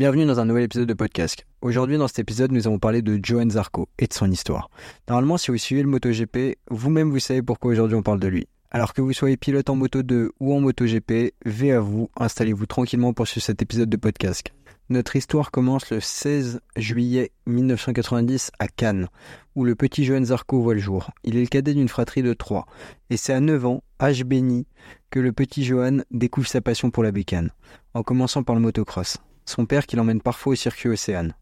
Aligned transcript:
Bienvenue 0.00 0.24
dans 0.24 0.40
un 0.40 0.46
nouvel 0.46 0.62
épisode 0.62 0.88
de 0.88 0.94
podcast. 0.94 1.44
Aujourd'hui, 1.60 1.98
dans 1.98 2.08
cet 2.08 2.20
épisode, 2.20 2.52
nous 2.52 2.66
allons 2.66 2.78
parler 2.78 3.02
de 3.02 3.20
Johan 3.22 3.50
Zarco 3.50 3.86
et 3.98 4.06
de 4.06 4.14
son 4.14 4.30
histoire. 4.30 4.70
Normalement, 5.10 5.36
si 5.36 5.50
vous 5.50 5.58
suivez 5.58 5.82
le 5.82 5.90
MotoGP, 5.90 6.56
vous-même 6.70 7.10
vous 7.10 7.18
savez 7.18 7.42
pourquoi 7.42 7.72
aujourd'hui 7.72 7.98
on 7.98 8.02
parle 8.02 8.18
de 8.18 8.26
lui. 8.26 8.48
Alors 8.70 8.94
que 8.94 9.02
vous 9.02 9.12
soyez 9.12 9.36
pilote 9.36 9.68
en 9.68 9.76
Moto 9.76 10.02
2 10.02 10.32
ou 10.40 10.54
en 10.54 10.60
MotoGP, 10.60 11.34
V 11.44 11.72
à 11.72 11.80
vous, 11.80 12.08
installez-vous 12.16 12.64
tranquillement 12.64 13.12
pour 13.12 13.28
suivre 13.28 13.44
cet 13.44 13.60
épisode 13.60 13.90
de 13.90 13.98
podcast. 13.98 14.48
Notre 14.88 15.16
histoire 15.16 15.50
commence 15.50 15.90
le 15.90 16.00
16 16.00 16.62
juillet 16.76 17.30
1990 17.44 18.52
à 18.58 18.68
Cannes, 18.68 19.08
où 19.54 19.66
le 19.66 19.74
petit 19.74 20.06
Johan 20.06 20.24
Zarco 20.24 20.62
voit 20.62 20.72
le 20.72 20.80
jour. 20.80 21.10
Il 21.24 21.36
est 21.36 21.42
le 21.42 21.46
cadet 21.46 21.74
d'une 21.74 21.90
fratrie 21.90 22.22
de 22.22 22.32
trois, 22.32 22.64
et 23.10 23.18
c'est 23.18 23.34
à 23.34 23.40
9 23.40 23.66
ans, 23.66 23.82
âge 24.00 24.24
béni, 24.24 24.66
que 25.10 25.20
le 25.20 25.32
petit 25.32 25.62
Johan 25.62 25.98
découvre 26.10 26.48
sa 26.48 26.62
passion 26.62 26.90
pour 26.90 27.02
la 27.02 27.12
bécane, 27.12 27.50
en 27.92 28.02
commençant 28.02 28.42
par 28.42 28.54
le 28.54 28.62
motocross. 28.62 29.18
Son 29.44 29.66
père 29.66 29.86
qui 29.86 29.96
l'emmène 29.96 30.20
parfois 30.20 30.52
au 30.52 30.56
circuit 30.56 30.88
Océane. 30.88 31.34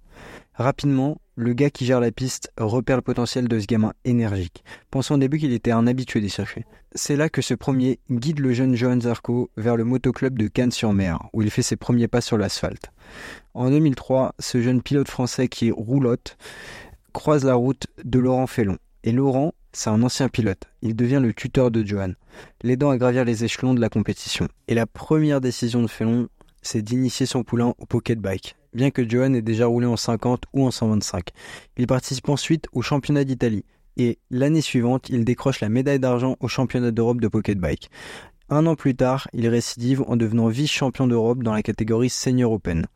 Rapidement, 0.54 1.18
le 1.36 1.52
gars 1.52 1.70
qui 1.70 1.86
gère 1.86 2.00
la 2.00 2.10
piste 2.10 2.52
repère 2.58 2.96
le 2.96 3.02
potentiel 3.02 3.46
de 3.46 3.60
ce 3.60 3.66
gamin 3.66 3.92
énergique, 4.04 4.64
pensant 4.90 5.14
au 5.14 5.18
début 5.18 5.38
qu'il 5.38 5.52
était 5.52 5.70
un 5.70 5.86
habitué 5.86 6.20
des 6.20 6.28
circuits. 6.28 6.64
C'est 6.96 7.14
là 7.14 7.28
que 7.28 7.42
ce 7.42 7.54
premier 7.54 8.00
guide 8.10 8.40
le 8.40 8.52
jeune 8.52 8.74
Johan 8.74 9.00
Zarco 9.00 9.50
vers 9.56 9.76
le 9.76 9.84
motoclub 9.84 10.36
de 10.36 10.48
Cannes-sur-Mer, 10.48 11.20
où 11.32 11.42
il 11.42 11.50
fait 11.52 11.62
ses 11.62 11.76
premiers 11.76 12.08
pas 12.08 12.20
sur 12.20 12.38
l'asphalte. 12.38 12.90
En 13.54 13.70
2003, 13.70 14.34
ce 14.40 14.60
jeune 14.60 14.82
pilote 14.82 15.08
français 15.08 15.46
qui 15.46 15.70
roulotte 15.70 16.36
croise 17.12 17.44
la 17.44 17.54
route 17.54 17.86
de 18.02 18.18
Laurent 18.18 18.48
Fellon. 18.48 18.78
Et 19.04 19.12
Laurent, 19.12 19.54
c'est 19.72 19.90
un 19.90 20.02
ancien 20.02 20.28
pilote. 20.28 20.64
Il 20.82 20.96
devient 20.96 21.20
le 21.22 21.32
tuteur 21.32 21.70
de 21.70 21.86
Johan, 21.86 22.14
l'aidant 22.62 22.90
à 22.90 22.98
gravir 22.98 23.24
les 23.24 23.44
échelons 23.44 23.74
de 23.74 23.80
la 23.80 23.88
compétition. 23.88 24.48
Et 24.66 24.74
la 24.74 24.86
première 24.86 25.40
décision 25.40 25.82
de 25.82 25.86
Fellon, 25.86 26.28
c'est 26.68 26.82
d'initier 26.82 27.24
son 27.24 27.44
poulain 27.44 27.74
au 27.78 27.86
pocket 27.86 28.20
bike, 28.20 28.54
bien 28.74 28.90
que 28.90 29.08
Johan 29.08 29.32
ait 29.32 29.40
déjà 29.40 29.64
roulé 29.64 29.86
en 29.86 29.96
50 29.96 30.44
ou 30.52 30.66
en 30.66 30.70
125. 30.70 31.30
Il 31.78 31.86
participe 31.86 32.28
ensuite 32.28 32.66
au 32.72 32.82
championnat 32.82 33.24
d'Italie 33.24 33.64
et 33.96 34.18
l'année 34.30 34.60
suivante, 34.60 35.08
il 35.08 35.24
décroche 35.24 35.60
la 35.60 35.70
médaille 35.70 35.98
d'argent 35.98 36.36
au 36.40 36.46
championnat 36.46 36.90
d'Europe 36.90 37.22
de 37.22 37.28
pocket 37.28 37.58
bike. 37.58 37.90
Un 38.50 38.66
an 38.66 38.74
plus 38.74 38.94
tard, 38.94 39.28
il 39.32 39.48
récidive 39.48 40.02
en 40.08 40.16
devenant 40.16 40.48
vice-champion 40.48 41.06
d'Europe 41.06 41.42
dans 41.42 41.54
la 41.54 41.62
catégorie 41.62 42.10
Senior 42.10 42.52
Open. 42.52 42.86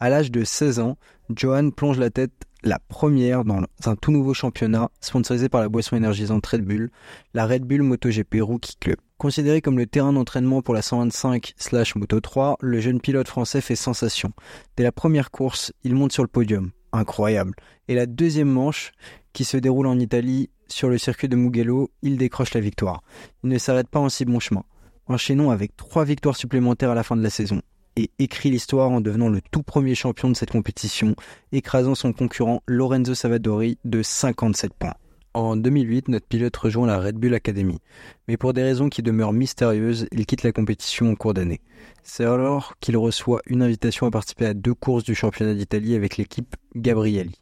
À 0.00 0.10
l'âge 0.10 0.30
de 0.30 0.44
16 0.44 0.80
ans, 0.80 0.98
Johan 1.34 1.70
plonge 1.70 1.98
la 1.98 2.10
tête 2.10 2.44
la 2.64 2.78
première 2.78 3.44
dans 3.44 3.62
un 3.84 3.94
tout 3.94 4.10
nouveau 4.10 4.32
championnat 4.32 4.90
sponsorisé 5.00 5.48
par 5.48 5.60
la 5.60 5.68
boisson 5.68 5.96
énergisante 5.96 6.46
Red 6.46 6.64
Bull, 6.64 6.90
la 7.34 7.46
Red 7.46 7.64
Bull 7.64 7.82
MotoGP 7.82 8.36
Rookie 8.40 8.76
Club. 8.80 8.96
Considéré 9.18 9.60
comme 9.60 9.78
le 9.78 9.86
terrain 9.86 10.12
d'entraînement 10.12 10.62
pour 10.62 10.74
la 10.74 10.82
125 10.82 11.54
Moto 11.96 12.20
3, 12.20 12.56
le 12.60 12.80
jeune 12.80 13.00
pilote 13.00 13.28
français 13.28 13.60
fait 13.60 13.76
sensation. 13.76 14.32
Dès 14.76 14.82
la 14.82 14.92
première 14.92 15.30
course, 15.30 15.72
il 15.84 15.94
monte 15.94 16.12
sur 16.12 16.22
le 16.22 16.28
podium. 16.28 16.70
Incroyable. 16.92 17.54
Et 17.88 17.94
la 17.94 18.06
deuxième 18.06 18.50
manche, 18.50 18.92
qui 19.32 19.44
se 19.44 19.56
déroule 19.56 19.86
en 19.86 19.98
Italie, 19.98 20.48
sur 20.66 20.88
le 20.88 20.96
circuit 20.96 21.28
de 21.28 21.36
Mugello, 21.36 21.90
il 22.02 22.16
décroche 22.16 22.54
la 22.54 22.60
victoire. 22.60 23.02
Il 23.42 23.50
ne 23.50 23.58
s'arrête 23.58 23.88
pas 23.88 24.00
en 24.00 24.08
si 24.08 24.24
bon 24.24 24.40
chemin, 24.40 24.64
enchaînant 25.06 25.50
avec 25.50 25.76
trois 25.76 26.04
victoires 26.04 26.36
supplémentaires 26.36 26.90
à 26.90 26.94
la 26.94 27.02
fin 27.02 27.16
de 27.16 27.22
la 27.22 27.30
saison 27.30 27.60
et 27.96 28.10
écrit 28.18 28.50
l'histoire 28.50 28.90
en 28.90 29.00
devenant 29.00 29.28
le 29.28 29.40
tout 29.50 29.62
premier 29.62 29.94
champion 29.94 30.28
de 30.28 30.36
cette 30.36 30.50
compétition, 30.50 31.14
écrasant 31.52 31.94
son 31.94 32.12
concurrent 32.12 32.62
Lorenzo 32.66 33.14
Savadori 33.14 33.78
de 33.84 34.02
57 34.02 34.74
points. 34.74 34.94
En 35.34 35.56
2008, 35.56 36.08
notre 36.08 36.28
pilote 36.28 36.56
rejoint 36.56 36.86
la 36.86 37.00
Red 37.00 37.16
Bull 37.16 37.34
Academy, 37.34 37.80
mais 38.28 38.36
pour 38.36 38.52
des 38.52 38.62
raisons 38.62 38.88
qui 38.88 39.02
demeurent 39.02 39.32
mystérieuses, 39.32 40.06
il 40.12 40.26
quitte 40.26 40.44
la 40.44 40.52
compétition 40.52 41.10
en 41.10 41.16
cours 41.16 41.34
d'année. 41.34 41.60
C'est 42.04 42.24
alors 42.24 42.74
qu'il 42.78 42.96
reçoit 42.96 43.40
une 43.46 43.62
invitation 43.62 44.06
à 44.06 44.12
participer 44.12 44.46
à 44.46 44.54
deux 44.54 44.74
courses 44.74 45.02
du 45.02 45.16
championnat 45.16 45.54
d'Italie 45.54 45.96
avec 45.96 46.18
l'équipe 46.18 46.54
Gabrielli. 46.76 47.34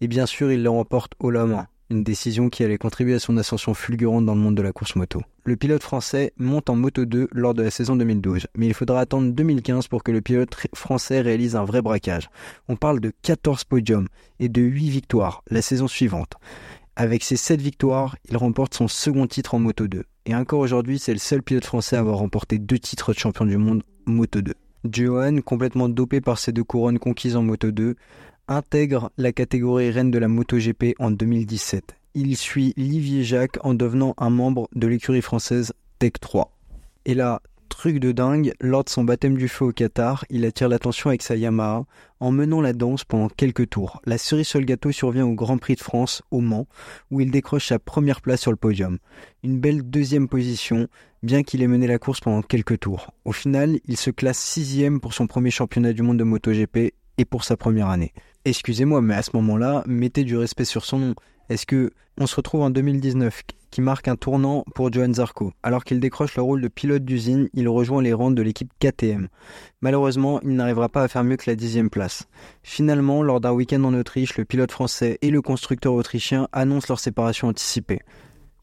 Et 0.00 0.08
bien 0.08 0.24
sûr, 0.24 0.52
il 0.52 0.62
le 0.62 0.70
remporte 0.70 1.12
au 1.18 1.30
la 1.30 1.44
main, 1.44 1.66
une 1.90 2.02
décision 2.02 2.48
qui 2.48 2.64
allait 2.64 2.78
contribuer 2.78 3.14
à 3.14 3.18
son 3.18 3.36
ascension 3.36 3.74
fulgurante 3.74 4.24
dans 4.24 4.34
le 4.34 4.40
monde 4.40 4.54
de 4.54 4.62
la 4.62 4.72
course 4.72 4.96
moto. 4.96 5.22
Le 5.44 5.56
pilote 5.56 5.82
français 5.82 6.32
monte 6.38 6.70
en 6.70 6.76
Moto 6.76 7.04
2 7.04 7.28
lors 7.32 7.54
de 7.54 7.62
la 7.62 7.70
saison 7.70 7.96
2012, 7.96 8.46
mais 8.56 8.66
il 8.66 8.74
faudra 8.74 9.00
attendre 9.00 9.32
2015 9.32 9.88
pour 9.88 10.02
que 10.02 10.12
le 10.12 10.20
pilote 10.20 10.56
français 10.74 11.20
réalise 11.20 11.56
un 11.56 11.64
vrai 11.64 11.82
braquage. 11.82 12.30
On 12.68 12.76
parle 12.76 13.00
de 13.00 13.12
14 13.22 13.64
podiums 13.64 14.08
et 14.40 14.48
de 14.48 14.62
8 14.62 14.88
victoires 14.88 15.42
la 15.50 15.62
saison 15.62 15.88
suivante. 15.88 16.34
Avec 16.96 17.24
ses 17.24 17.36
7 17.36 17.60
victoires, 17.60 18.16
il 18.30 18.36
remporte 18.36 18.74
son 18.74 18.88
second 18.88 19.26
titre 19.26 19.54
en 19.54 19.58
Moto 19.58 19.88
2. 19.88 20.04
Et 20.26 20.34
encore 20.34 20.60
aujourd'hui, 20.60 20.98
c'est 20.98 21.12
le 21.12 21.18
seul 21.18 21.42
pilote 21.42 21.64
français 21.64 21.96
à 21.96 22.00
avoir 22.00 22.18
remporté 22.18 22.58
deux 22.58 22.78
titres 22.78 23.12
de 23.12 23.18
champion 23.18 23.44
du 23.44 23.56
monde 23.56 23.82
Moto 24.06 24.40
2. 24.40 24.54
Johan, 24.90 25.40
complètement 25.40 25.88
dopé 25.88 26.20
par 26.20 26.38
ses 26.38 26.52
deux 26.52 26.64
couronnes 26.64 26.98
conquises 26.98 27.36
en 27.36 27.42
Moto 27.42 27.70
2, 27.70 27.96
intègre 28.48 29.10
la 29.16 29.32
catégorie 29.32 29.90
reine 29.90 30.10
de 30.10 30.18
la 30.18 30.28
MotoGP 30.28 30.94
en 30.98 31.10
2017. 31.10 31.96
Il 32.14 32.36
suit 32.36 32.74
Livier 32.76 33.24
Jacques 33.24 33.58
en 33.62 33.74
devenant 33.74 34.14
un 34.18 34.30
membre 34.30 34.68
de 34.74 34.86
l'écurie 34.86 35.22
française 35.22 35.72
Tech 35.98 36.12
3. 36.20 36.52
Et 37.06 37.14
là, 37.14 37.40
truc 37.68 37.98
de 37.98 38.12
dingue, 38.12 38.52
lors 38.60 38.84
de 38.84 38.88
son 38.88 39.04
baptême 39.04 39.36
du 39.36 39.48
feu 39.48 39.66
au 39.66 39.72
Qatar, 39.72 40.24
il 40.30 40.44
attire 40.44 40.68
l'attention 40.68 41.10
avec 41.10 41.22
sa 41.22 41.36
Yamaha 41.36 41.84
en 42.20 42.30
menant 42.30 42.60
la 42.60 42.72
danse 42.72 43.04
pendant 43.04 43.28
quelques 43.28 43.68
tours. 43.68 44.00
La 44.04 44.16
cerise 44.16 44.46
sur 44.46 44.60
gâteau 44.60 44.92
survient 44.92 45.26
au 45.26 45.34
Grand 45.34 45.58
Prix 45.58 45.74
de 45.74 45.80
France, 45.80 46.22
au 46.30 46.40
Mans, 46.40 46.66
où 47.10 47.20
il 47.20 47.30
décroche 47.30 47.68
sa 47.68 47.78
première 47.78 48.20
place 48.20 48.40
sur 48.40 48.52
le 48.52 48.56
podium. 48.56 48.98
Une 49.42 49.58
belle 49.58 49.82
deuxième 49.82 50.28
position, 50.28 50.86
bien 51.22 51.42
qu'il 51.42 51.62
ait 51.62 51.66
mené 51.66 51.86
la 51.86 51.98
course 51.98 52.20
pendant 52.20 52.42
quelques 52.42 52.80
tours. 52.80 53.12
Au 53.24 53.32
final, 53.32 53.80
il 53.86 53.96
se 53.96 54.10
classe 54.10 54.38
sixième 54.38 55.00
pour 55.00 55.12
son 55.12 55.26
premier 55.26 55.50
championnat 55.50 55.92
du 55.92 56.02
monde 56.02 56.18
de 56.18 56.24
MotoGP 56.24 56.94
et 57.18 57.24
pour 57.24 57.44
sa 57.44 57.56
première 57.56 57.88
année. 57.88 58.12
Excusez-moi, 58.46 59.00
mais 59.00 59.14
à 59.14 59.22
ce 59.22 59.30
moment-là, 59.34 59.82
mettez 59.86 60.22
du 60.22 60.36
respect 60.36 60.66
sur 60.66 60.84
son 60.84 60.98
nom. 60.98 61.14
Est-ce 61.48 61.64
que 61.64 61.92
on 62.18 62.26
se 62.26 62.36
retrouve 62.36 62.60
en 62.60 62.68
2019, 62.68 63.42
qui 63.70 63.80
marque 63.80 64.06
un 64.06 64.16
tournant 64.16 64.64
pour 64.74 64.92
Johan 64.92 65.14
Zarco? 65.14 65.52
Alors 65.62 65.82
qu'il 65.82 65.98
décroche 65.98 66.36
le 66.36 66.42
rôle 66.42 66.60
de 66.60 66.68
pilote 66.68 67.06
d'usine, 67.06 67.48
il 67.54 67.68
rejoint 67.70 68.02
les 68.02 68.12
rangs 68.12 68.30
de 68.30 68.42
l'équipe 68.42 68.70
KTM. 68.80 69.28
Malheureusement, 69.80 70.40
il 70.42 70.56
n'arrivera 70.56 70.90
pas 70.90 71.02
à 71.02 71.08
faire 71.08 71.24
mieux 71.24 71.36
que 71.36 71.48
la 71.50 71.56
dixième 71.56 71.88
place. 71.88 72.28
Finalement, 72.62 73.22
lors 73.22 73.40
d'un 73.40 73.52
week-end 73.52 73.82
en 73.84 73.94
Autriche, 73.94 74.36
le 74.36 74.44
pilote 74.44 74.72
français 74.72 75.18
et 75.22 75.30
le 75.30 75.40
constructeur 75.40 75.94
autrichien 75.94 76.46
annoncent 76.52 76.88
leur 76.90 77.00
séparation 77.00 77.48
anticipée 77.48 78.00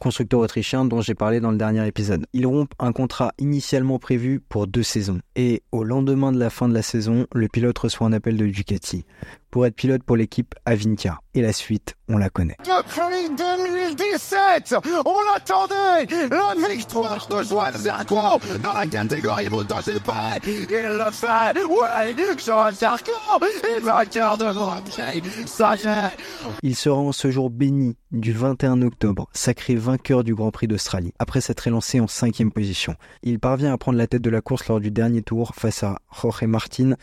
constructeur 0.01 0.39
autrichien 0.39 0.83
dont 0.83 0.99
j'ai 0.99 1.13
parlé 1.13 1.39
dans 1.39 1.51
le 1.51 1.57
dernier 1.57 1.85
épisode. 1.87 2.25
Ils 2.33 2.47
rompent 2.47 2.73
un 2.79 2.91
contrat 2.91 3.33
initialement 3.37 3.99
prévu 3.99 4.39
pour 4.39 4.65
deux 4.65 4.81
saisons. 4.83 5.19
Et 5.35 5.61
au 5.71 5.83
lendemain 5.83 6.31
de 6.31 6.39
la 6.39 6.49
fin 6.49 6.67
de 6.67 6.73
la 6.73 6.81
saison, 6.81 7.27
le 7.33 7.47
pilote 7.47 7.77
reçoit 7.77 8.07
un 8.07 8.13
appel 8.13 8.35
de 8.35 8.47
Ducati 8.47 9.05
pour 9.51 9.65
être 9.65 9.75
pilote 9.75 10.01
pour 10.03 10.15
l'équipe 10.15 10.55
Avintia. 10.65 11.19
Et 11.33 11.41
la 11.41 11.53
suite, 11.53 11.95
on 12.07 12.17
la 12.17 12.29
connaît. 12.29 12.57
Depuis 12.59 13.35
2017, 13.35 14.75
on 15.05 15.35
attendait 15.35 16.07
la 16.29 16.69
victoire 16.69 17.27
de 17.27 17.43
Joan 17.43 17.73
Zarco 17.73 18.15
dans 18.63 18.73
la 18.73 18.87
catégorie 18.87 19.49
MotoGP. 19.49 20.09
Il 20.45 20.67
le 20.69 21.11
fait, 21.11 21.63
ouais, 21.63 22.37
Joan 22.43 22.73
Zarco 22.73 23.11
est 23.41 23.79
vainqueur 23.81 24.37
de 24.37 24.51
Grand 24.51 24.81
Prix. 24.81 25.21
Ça 25.45 25.75
y 25.75 25.79
est. 25.79 26.17
Il 26.63 26.75
se 26.75 26.89
rend 26.89 27.11
ce 27.11 27.29
jour 27.29 27.49
béni 27.49 27.97
du 28.11 28.33
21 28.33 28.81
octobre, 28.81 29.27
sacré 29.33 29.75
vainqueur 29.91 30.23
du 30.23 30.33
Grand 30.33 30.51
Prix 30.51 30.67
d'Australie, 30.67 31.13
après 31.19 31.41
s'être 31.41 31.67
élancé 31.67 31.99
en 31.99 32.07
cinquième 32.07 32.49
position. 32.49 32.95
Il 33.23 33.39
parvient 33.39 33.73
à 33.73 33.77
prendre 33.77 33.97
la 33.97 34.07
tête 34.07 34.21
de 34.21 34.29
la 34.29 34.39
course 34.39 34.65
lors 34.69 34.79
du 34.79 34.89
dernier 34.89 35.21
tour 35.21 35.53
face 35.53 35.83
à 35.83 35.99
Jorge 36.21 36.43
Martin 36.43 36.95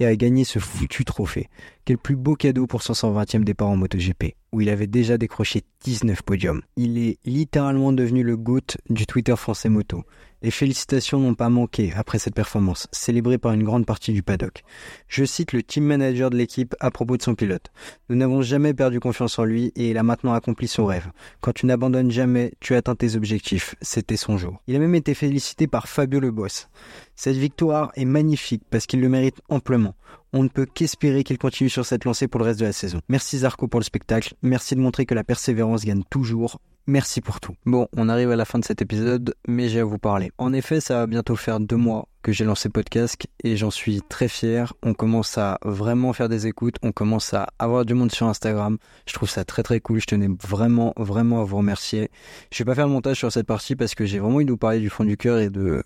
et 0.00 0.06
à 0.06 0.16
gagner 0.16 0.44
ce 0.44 0.58
foutu 0.58 1.04
trophée. 1.04 1.48
Quel 1.84 1.98
plus 1.98 2.16
beau 2.16 2.34
cadeau 2.34 2.66
pour 2.66 2.82
son 2.82 2.94
120e 2.94 3.44
départ 3.44 3.68
en 3.68 3.76
MotoGP, 3.76 4.34
où 4.52 4.60
il 4.60 4.68
avait 4.68 4.86
déjà 4.86 5.18
décroché 5.18 5.62
19 5.84 6.22
podiums. 6.22 6.62
Il 6.76 6.98
est 6.98 7.18
littéralement 7.24 7.92
devenu 7.92 8.22
le 8.22 8.36
GOAT 8.36 8.78
du 8.88 9.06
Twitter 9.06 9.36
français 9.36 9.68
moto. 9.68 10.04
Les 10.44 10.50
félicitations 10.50 11.18
n'ont 11.18 11.34
pas 11.34 11.48
manqué 11.48 11.92
après 11.96 12.18
cette 12.18 12.34
performance, 12.34 12.86
célébrée 12.92 13.38
par 13.38 13.52
une 13.52 13.62
grande 13.62 13.86
partie 13.86 14.12
du 14.12 14.22
paddock. 14.22 14.62
Je 15.08 15.24
cite 15.24 15.54
le 15.54 15.62
team 15.62 15.84
manager 15.84 16.28
de 16.28 16.36
l'équipe 16.36 16.74
à 16.80 16.90
propos 16.90 17.16
de 17.16 17.22
son 17.22 17.34
pilote. 17.34 17.72
Nous 18.10 18.16
n'avons 18.16 18.42
jamais 18.42 18.74
perdu 18.74 19.00
confiance 19.00 19.38
en 19.38 19.44
lui 19.44 19.72
et 19.74 19.90
il 19.90 19.96
a 19.96 20.02
maintenant 20.02 20.34
accompli 20.34 20.68
son 20.68 20.84
rêve. 20.84 21.10
Quand 21.40 21.52
tu 21.52 21.64
n'abandonnes 21.64 22.10
jamais, 22.10 22.52
tu 22.60 22.74
atteins 22.74 22.94
tes 22.94 23.16
objectifs. 23.16 23.74
C'était 23.80 24.18
son 24.18 24.36
jour. 24.36 24.60
Il 24.66 24.76
a 24.76 24.78
même 24.78 24.94
été 24.94 25.14
félicité 25.14 25.66
par 25.66 25.88
Fabio 25.88 26.20
Le 26.20 26.30
Boss. 26.30 26.68
Cette 27.16 27.36
victoire 27.36 27.92
est 27.94 28.04
magnifique 28.04 28.62
parce 28.70 28.86
qu'il 28.86 29.00
le 29.00 29.08
mérite 29.08 29.40
amplement. 29.48 29.94
On 30.32 30.42
ne 30.42 30.48
peut 30.48 30.66
qu'espérer 30.66 31.22
qu'il 31.22 31.38
continue 31.38 31.70
sur 31.70 31.86
cette 31.86 32.04
lancée 32.04 32.26
pour 32.26 32.40
le 32.40 32.46
reste 32.46 32.60
de 32.60 32.64
la 32.64 32.72
saison. 32.72 33.00
Merci 33.08 33.38
Zarco 33.38 33.68
pour 33.68 33.80
le 33.80 33.84
spectacle. 33.84 34.34
Merci 34.42 34.74
de 34.74 34.80
montrer 34.80 35.06
que 35.06 35.14
la 35.14 35.24
persévérance 35.24 35.84
gagne 35.84 36.02
toujours. 36.10 36.60
Merci 36.86 37.22
pour 37.22 37.40
tout. 37.40 37.54
Bon, 37.64 37.88
on 37.96 38.10
arrive 38.10 38.30
à 38.30 38.36
la 38.36 38.44
fin 38.44 38.58
de 38.58 38.64
cet 38.64 38.82
épisode, 38.82 39.34
mais 39.48 39.70
j'ai 39.70 39.80
à 39.80 39.84
vous 39.84 39.96
parler. 39.96 40.32
En 40.36 40.52
effet, 40.52 40.80
ça 40.80 40.96
va 40.96 41.06
bientôt 41.06 41.34
faire 41.34 41.58
deux 41.58 41.76
mois 41.76 42.08
que 42.20 42.30
j'ai 42.30 42.44
lancé 42.44 42.68
podcast 42.68 43.26
et 43.42 43.56
j'en 43.56 43.70
suis 43.70 44.02
très 44.02 44.28
fier. 44.28 44.74
On 44.82 44.92
commence 44.92 45.38
à 45.38 45.58
vraiment 45.64 46.12
faire 46.12 46.28
des 46.28 46.46
écoutes, 46.46 46.76
on 46.82 46.92
commence 46.92 47.32
à 47.32 47.48
avoir 47.58 47.86
du 47.86 47.94
monde 47.94 48.12
sur 48.12 48.26
Instagram. 48.26 48.76
Je 49.06 49.14
trouve 49.14 49.30
ça 49.30 49.46
très 49.46 49.62
très 49.62 49.80
cool. 49.80 49.98
Je 49.98 50.06
tenais 50.06 50.28
vraiment 50.42 50.92
vraiment 50.98 51.40
à 51.40 51.44
vous 51.44 51.56
remercier. 51.56 52.10
Je 52.52 52.58
vais 52.58 52.66
pas 52.66 52.74
faire 52.74 52.86
le 52.86 52.92
montage 52.92 53.16
sur 53.16 53.32
cette 53.32 53.46
partie 53.46 53.76
parce 53.76 53.94
que 53.94 54.04
j'ai 54.04 54.18
vraiment 54.18 54.36
envie 54.36 54.44
de 54.44 54.50
vous 54.50 54.58
parler 54.58 54.80
du 54.80 54.90
fond 54.90 55.04
du 55.04 55.16
cœur 55.16 55.38
et 55.38 55.48
de 55.48 55.84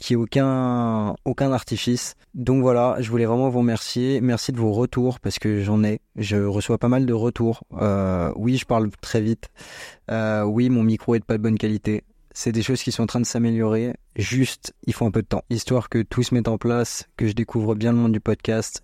qui 0.00 0.14
est 0.14 0.16
aucun, 0.16 1.14
aucun 1.24 1.52
artifice. 1.52 2.16
Donc 2.34 2.62
voilà, 2.62 2.96
je 3.00 3.10
voulais 3.10 3.26
vraiment 3.26 3.50
vous 3.50 3.58
remercier. 3.58 4.20
Merci 4.20 4.50
de 4.50 4.58
vos 4.58 4.72
retours 4.72 5.20
parce 5.20 5.38
que 5.38 5.62
j'en 5.62 5.84
ai. 5.84 6.00
Je 6.16 6.38
reçois 6.38 6.78
pas 6.78 6.88
mal 6.88 7.06
de 7.06 7.12
retours. 7.12 7.62
Euh, 7.74 8.32
oui, 8.34 8.56
je 8.56 8.64
parle 8.64 8.90
très 9.00 9.20
vite. 9.20 9.48
Euh, 10.10 10.42
oui, 10.42 10.70
mon 10.70 10.82
micro 10.82 11.14
est 11.14 11.20
de 11.20 11.24
pas 11.24 11.36
de 11.36 11.42
bonne 11.42 11.58
qualité. 11.58 12.02
C'est 12.32 12.52
des 12.52 12.62
choses 12.62 12.82
qui 12.82 12.92
sont 12.92 13.02
en 13.02 13.06
train 13.06 13.20
de 13.20 13.26
s'améliorer. 13.26 13.94
Juste, 14.16 14.72
il 14.86 14.94
faut 14.94 15.04
un 15.04 15.10
peu 15.10 15.22
de 15.22 15.26
temps. 15.26 15.44
Histoire 15.50 15.88
que 15.88 16.02
tout 16.02 16.22
se 16.22 16.34
mette 16.34 16.48
en 16.48 16.58
place, 16.58 17.06
que 17.16 17.26
je 17.26 17.32
découvre 17.32 17.74
bien 17.74 17.92
le 17.92 17.98
monde 17.98 18.12
du 18.12 18.20
podcast 18.20 18.82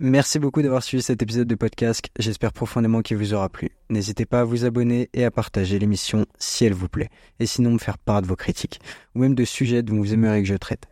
Merci 0.00 0.38
beaucoup 0.38 0.62
d'avoir 0.62 0.84
suivi 0.84 1.02
cet 1.02 1.22
épisode 1.24 1.48
de 1.48 1.56
podcast. 1.56 2.06
J'espère 2.20 2.52
profondément 2.52 3.02
qu'il 3.02 3.16
vous 3.16 3.34
aura 3.34 3.48
plu. 3.48 3.72
N'hésitez 3.90 4.26
pas 4.26 4.42
à 4.42 4.44
vous 4.44 4.64
abonner 4.64 5.10
et 5.12 5.24
à 5.24 5.32
partager 5.32 5.76
l'émission 5.80 6.24
si 6.38 6.64
elle 6.64 6.72
vous 6.72 6.88
plaît. 6.88 7.08
Et 7.40 7.46
sinon 7.46 7.72
me 7.72 7.78
faire 7.78 7.98
part 7.98 8.22
de 8.22 8.28
vos 8.28 8.36
critiques 8.36 8.80
ou 9.16 9.18
même 9.18 9.34
de 9.34 9.44
sujets 9.44 9.82
dont 9.82 9.96
vous 9.96 10.14
aimeriez 10.14 10.42
que 10.42 10.48
je 10.48 10.54
traite. 10.54 10.84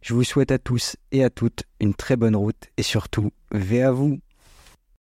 Je 0.00 0.14
vous 0.14 0.24
souhaite 0.24 0.50
à 0.50 0.58
tous 0.58 0.96
et 1.12 1.22
à 1.22 1.28
toutes 1.28 1.64
une 1.78 1.92
très 1.92 2.16
bonne 2.16 2.36
route 2.36 2.70
et 2.78 2.82
surtout, 2.82 3.32
veillez 3.52 3.82
à 3.82 3.92
vous. 3.92 4.18